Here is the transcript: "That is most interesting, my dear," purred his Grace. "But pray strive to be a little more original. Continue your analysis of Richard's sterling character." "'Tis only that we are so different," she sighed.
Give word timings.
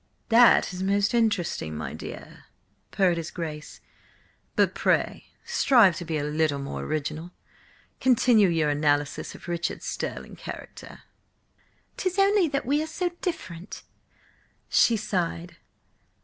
"That 0.29 0.73
is 0.73 0.81
most 0.81 1.13
interesting, 1.13 1.77
my 1.77 1.93
dear," 1.93 2.45
purred 2.89 3.17
his 3.17 3.29
Grace. 3.29 3.81
"But 4.55 4.73
pray 4.73 5.25
strive 5.45 5.95
to 5.97 6.05
be 6.05 6.17
a 6.17 6.23
little 6.23 6.57
more 6.57 6.81
original. 6.81 7.29
Continue 7.99 8.47
your 8.49 8.71
analysis 8.71 9.35
of 9.35 9.47
Richard's 9.47 9.85
sterling 9.85 10.37
character." 10.37 11.03
"'Tis 11.97 12.17
only 12.17 12.47
that 12.47 12.65
we 12.65 12.81
are 12.81 12.87
so 12.87 13.09
different," 13.21 13.83
she 14.69 14.97
sighed. 14.97 15.57